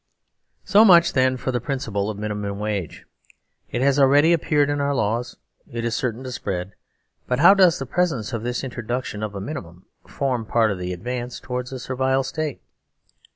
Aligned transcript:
So 0.63 0.83
much, 0.83 1.13
then, 1.13 1.37
for 1.37 1.51
the 1.51 1.61
Principle 1.61 2.09
of 2.09 2.17
a 2.17 2.19
Minimum 2.21 2.57
Wage. 2.57 3.05
It 3.69 3.83
has 3.83 3.99
already 3.99 4.33
appeared 4.33 4.67
in 4.71 4.81
our 4.81 4.95
laws. 4.95 5.37
It 5.71 5.85
is 5.85 5.95
cer 5.95 6.11
tain 6.11 6.23
to 6.23 6.31
spread. 6.31 6.73
But 7.27 7.37
how 7.37 7.53
does 7.53 7.77
the 7.77 7.85
presence 7.85 8.33
of 8.33 8.41
this 8.41 8.63
in 8.63 8.71
troduction 8.71 9.23
of 9.23 9.35
a 9.35 9.39
Minimum 9.39 9.85
form 10.07 10.43
part 10.47 10.71
of 10.71 10.79
the 10.79 10.91
advance 10.91 11.39
towards 11.39 11.69
the 11.69 11.77
Servile 11.77 12.23
State? 12.23 12.61